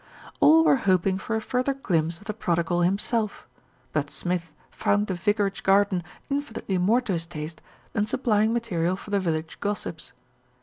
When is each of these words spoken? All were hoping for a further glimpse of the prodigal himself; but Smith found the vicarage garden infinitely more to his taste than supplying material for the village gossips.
All 0.39 0.63
were 0.63 0.77
hoping 0.89 1.19
for 1.19 1.35
a 1.35 1.39
further 1.41 1.75
glimpse 1.75 2.17
of 2.17 2.23
the 2.25 2.33
prodigal 2.33 2.81
himself; 2.81 3.45
but 3.93 4.09
Smith 4.09 4.51
found 4.71 5.05
the 5.05 5.13
vicarage 5.13 5.61
garden 5.61 6.03
infinitely 6.27 6.79
more 6.79 7.01
to 7.01 7.13
his 7.13 7.27
taste 7.27 7.61
than 7.93 8.07
supplying 8.07 8.51
material 8.51 8.95
for 8.95 9.11
the 9.11 9.19
village 9.19 9.59
gossips. 9.59 10.13